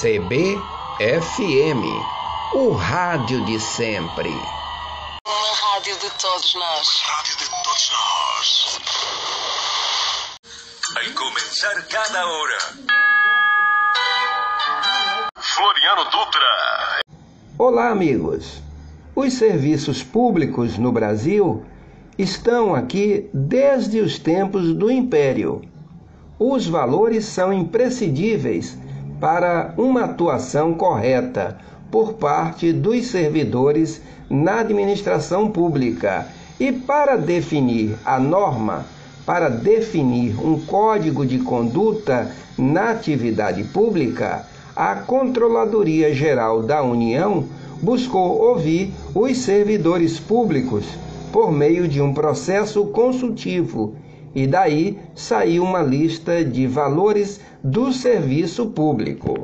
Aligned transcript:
CBFM, 0.00 1.84
o 2.54 2.70
rádio 2.70 3.44
de 3.44 3.60
sempre. 3.60 4.30
Uma 4.30 5.52
rádio 5.74 5.94
de 5.98 6.08
todos 6.18 6.54
nós. 6.54 7.02
Rádio 7.02 7.36
de 7.36 7.44
todos 7.50 7.90
nós. 7.92 8.80
Al 10.96 11.04
comenzar 11.12 11.86
cada 11.88 12.26
hora. 12.26 12.58
Floriano 15.38 16.04
Dutra. 16.04 17.02
Olá, 17.58 17.90
amigos. 17.90 18.62
Os 19.14 19.34
serviços 19.34 20.02
públicos 20.02 20.78
no 20.78 20.90
Brasil 20.92 21.62
estão 22.16 22.74
aqui 22.74 23.28
desde 23.34 24.00
os 24.00 24.18
tempos 24.18 24.72
do 24.72 24.90
Império. 24.90 25.60
Os 26.38 26.66
valores 26.66 27.26
são 27.26 27.52
imprescindíveis 27.52 28.78
para 29.20 29.74
uma 29.76 30.04
atuação 30.04 30.72
correta 30.74 31.58
por 31.90 32.14
parte 32.14 32.72
dos 32.72 33.06
servidores 33.06 34.00
na 34.30 34.60
administração 34.60 35.50
pública. 35.50 36.26
E 36.58 36.72
para 36.72 37.16
definir 37.16 37.96
a 38.04 38.18
norma, 38.18 38.86
para 39.26 39.48
definir 39.48 40.34
um 40.44 40.58
código 40.60 41.26
de 41.26 41.38
conduta 41.38 42.30
na 42.56 42.90
atividade 42.90 43.64
pública, 43.64 44.46
a 44.74 44.94
Controladoria 44.94 46.14
Geral 46.14 46.62
da 46.62 46.82
União 46.82 47.44
buscou 47.82 48.40
ouvir 48.40 48.92
os 49.14 49.38
servidores 49.38 50.18
públicos 50.18 50.84
por 51.32 51.52
meio 51.52 51.86
de 51.86 52.00
um 52.00 52.12
processo 52.12 52.86
consultivo 52.86 53.94
e 54.34 54.46
daí 54.46 54.98
saiu 55.14 55.62
uma 55.64 55.82
lista 55.82 56.44
de 56.44 56.66
valores 56.66 57.40
do 57.62 57.92
serviço 57.92 58.70
público. 58.70 59.40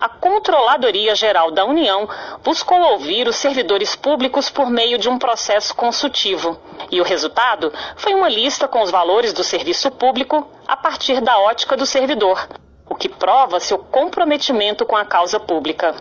A 0.00 0.08
Controladoria 0.08 1.12
Geral 1.16 1.50
da 1.50 1.64
União 1.64 2.08
buscou 2.44 2.78
ouvir 2.92 3.26
os 3.26 3.34
servidores 3.34 3.96
públicos 3.96 4.48
por 4.48 4.70
meio 4.70 4.96
de 4.96 5.08
um 5.08 5.18
processo 5.18 5.74
consultivo. 5.74 6.56
E 6.88 7.00
o 7.00 7.04
resultado 7.04 7.72
foi 7.96 8.14
uma 8.14 8.28
lista 8.28 8.68
com 8.68 8.80
os 8.80 8.92
valores 8.92 9.32
do 9.32 9.42
serviço 9.42 9.90
público 9.90 10.46
a 10.68 10.76
partir 10.76 11.20
da 11.20 11.40
ótica 11.40 11.76
do 11.76 11.84
servidor, 11.84 12.48
o 12.88 12.94
que 12.94 13.08
prova 13.08 13.58
seu 13.58 13.78
comprometimento 13.78 14.86
com 14.86 14.96
a 14.96 15.04
causa 15.04 15.40
pública. 15.40 15.96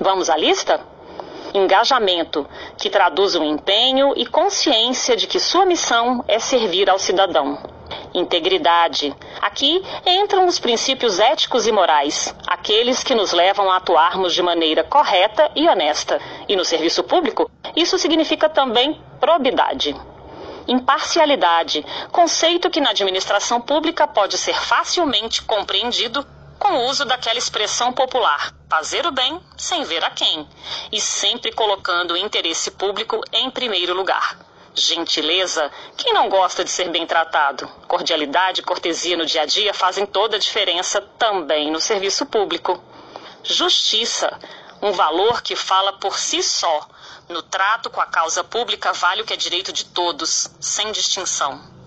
Vamos 0.00 0.30
à 0.30 0.36
lista? 0.36 0.80
Engajamento, 1.52 2.48
que 2.78 2.88
traduz 2.88 3.34
o 3.34 3.44
empenho 3.44 4.14
e 4.16 4.24
consciência 4.24 5.14
de 5.14 5.26
que 5.26 5.38
sua 5.38 5.66
missão 5.66 6.24
é 6.26 6.38
servir 6.38 6.88
ao 6.88 6.98
cidadão. 6.98 7.58
Integridade. 8.14 9.14
Aqui 9.40 9.82
entram 10.04 10.46
os 10.46 10.58
princípios 10.58 11.18
éticos 11.18 11.66
e 11.66 11.72
morais, 11.72 12.34
aqueles 12.46 13.02
que 13.02 13.14
nos 13.14 13.32
levam 13.32 13.70
a 13.70 13.76
atuarmos 13.76 14.34
de 14.34 14.42
maneira 14.42 14.84
correta 14.84 15.50
e 15.56 15.68
honesta. 15.68 16.20
E 16.48 16.54
no 16.54 16.64
serviço 16.64 17.02
público, 17.02 17.50
isso 17.74 17.98
significa 17.98 18.48
também 18.48 19.00
probidade. 19.18 19.96
Imparcialidade, 20.68 21.84
conceito 22.12 22.70
que 22.70 22.80
na 22.80 22.90
administração 22.90 23.60
pública 23.60 24.06
pode 24.06 24.36
ser 24.38 24.54
facilmente 24.54 25.42
compreendido 25.42 26.24
com 26.58 26.74
o 26.74 26.86
uso 26.88 27.04
daquela 27.04 27.38
expressão 27.38 27.92
popular, 27.92 28.54
fazer 28.70 29.04
o 29.04 29.10
bem 29.10 29.40
sem 29.56 29.82
ver 29.82 30.04
a 30.04 30.10
quem, 30.10 30.46
e 30.92 31.00
sempre 31.00 31.50
colocando 31.50 32.12
o 32.12 32.16
interesse 32.16 32.70
público 32.70 33.20
em 33.32 33.50
primeiro 33.50 33.94
lugar. 33.94 34.51
Gentileza, 34.74 35.70
quem 35.96 36.14
não 36.14 36.28
gosta 36.28 36.64
de 36.64 36.70
ser 36.70 36.88
bem 36.88 37.06
tratado? 37.06 37.68
Cordialidade 37.86 38.60
e 38.60 38.64
cortesia 38.64 39.16
no 39.16 39.26
dia 39.26 39.42
a 39.42 39.46
dia 39.46 39.74
fazem 39.74 40.06
toda 40.06 40.36
a 40.36 40.38
diferença 40.38 41.00
também 41.18 41.70
no 41.70 41.80
serviço 41.80 42.24
público. 42.24 42.82
Justiça, 43.42 44.38
um 44.80 44.92
valor 44.92 45.42
que 45.42 45.54
fala 45.54 45.92
por 45.92 46.18
si 46.18 46.42
só. 46.42 46.88
No 47.28 47.42
trato 47.42 47.90
com 47.90 48.00
a 48.00 48.06
causa 48.06 48.42
pública 48.42 48.92
vale 48.94 49.22
o 49.22 49.24
que 49.26 49.34
é 49.34 49.36
direito 49.36 49.72
de 49.72 49.84
todos, 49.84 50.50
sem 50.58 50.90
distinção 50.90 51.81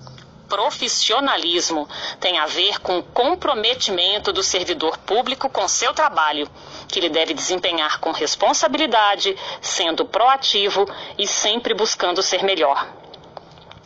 profissionalismo 0.48 1.88
tem 2.20 2.38
a 2.38 2.46
ver 2.46 2.80
com 2.80 3.00
o 3.00 3.04
comprometimento 3.04 4.32
do 4.32 4.44
servidor 4.44 4.98
público 5.00 5.50
com 5.50 5.68
seu 5.68 5.94
trabalho, 5.94 6.50
que 6.88 7.00
ele 7.00 7.10
deve 7.10 7.34
desempenhar 7.34 8.00
com 8.00 8.12
responsabilidade, 8.12 9.36
sendo 9.62 10.06
proativo 10.06 10.86
e 11.18 11.28
sempre 11.28 11.74
buscando 11.74 12.22
ser 12.22 12.44
melhor. 12.44 12.88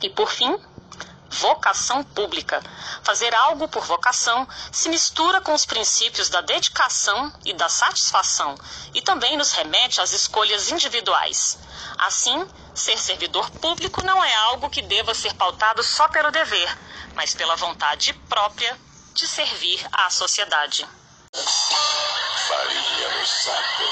E 0.01 0.09
por 0.09 0.29
fim, 0.29 0.57
vocação 1.29 2.03
pública. 2.03 2.61
Fazer 3.03 3.33
algo 3.33 3.67
por 3.67 3.85
vocação 3.85 4.47
se 4.71 4.89
mistura 4.89 5.41
com 5.41 5.53
os 5.53 5.65
princípios 5.65 6.29
da 6.29 6.41
dedicação 6.41 7.31
e 7.45 7.53
da 7.53 7.69
satisfação 7.69 8.55
e 8.93 9.01
também 9.01 9.37
nos 9.37 9.51
remete 9.51 10.01
às 10.01 10.11
escolhas 10.13 10.71
individuais. 10.71 11.57
Assim, 11.97 12.47
ser 12.73 12.97
servidor 12.97 13.49
público 13.51 14.03
não 14.03 14.23
é 14.23 14.35
algo 14.35 14.69
que 14.69 14.81
deva 14.81 15.13
ser 15.13 15.33
pautado 15.35 15.83
só 15.83 16.07
pelo 16.07 16.31
dever, 16.31 16.77
mas 17.13 17.33
pela 17.33 17.55
vontade 17.55 18.13
própria 18.27 18.77
de 19.13 19.27
servir 19.27 19.85
à 19.91 20.09
sociedade. 20.09 20.87
Farinha 22.47 23.19
no 23.19 23.25
saco. 23.27 23.83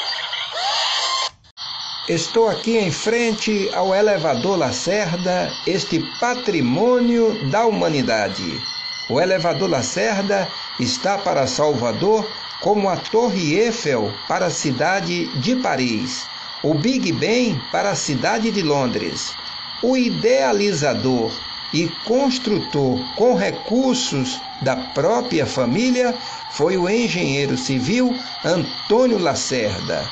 Estou 2.07 2.47
aqui 2.47 2.77
em 2.77 2.89
frente 2.89 3.69
ao 3.73 3.93
elevador 3.93 4.57
Lacerda, 4.57 5.53
este 5.65 5.99
patrimônio 5.99 7.37
da 7.49 7.65
humanidade. 7.65 8.61
O 9.09 9.19
elevador 9.19 9.69
Lacerda 9.69 10.49
está 10.79 11.17
para 11.17 11.45
Salvador 11.47 12.31
como 12.61 12.87
a 12.87 12.95
Torre 12.95 13.55
Eiffel 13.55 14.09
para 14.25 14.45
a 14.45 14.49
cidade 14.49 15.25
de 15.41 15.57
Paris, 15.57 16.25
o 16.63 16.73
Big 16.73 17.11
Ben 17.11 17.59
para 17.73 17.89
a 17.89 17.95
cidade 17.95 18.51
de 18.51 18.61
Londres. 18.61 19.35
O 19.83 19.97
idealizador 19.97 21.29
e 21.73 21.89
construtor 22.05 22.99
com 23.17 23.35
recursos 23.35 24.41
da 24.61 24.77
própria 24.77 25.45
família 25.45 26.15
foi 26.51 26.77
o 26.77 26.89
engenheiro 26.89 27.57
civil 27.57 28.17
Antônio 28.45 29.17
Lacerda. 29.17 30.09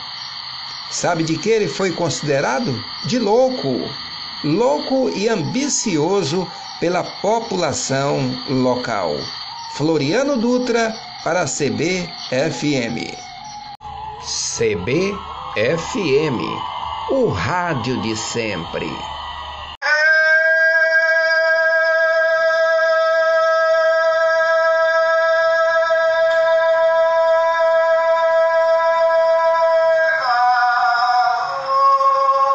Sabe 0.95 1.25
de 1.25 1.37
que 1.37 1.49
ele 1.49 1.67
foi 1.67 1.91
considerado? 1.91 2.81
De 3.03 3.19
louco. 3.19 3.81
Louco 4.45 5.09
e 5.09 5.27
ambicioso 5.27 6.47
pela 6.79 7.03
população 7.03 8.17
local. 8.47 9.13
Floriano 9.73 10.37
Dutra 10.37 10.95
para 11.21 11.43
CBFM. 11.43 13.13
CBFM, 14.21 15.19
o 17.11 17.27
rádio 17.27 18.01
de 18.01 18.15
sempre. 18.15 18.87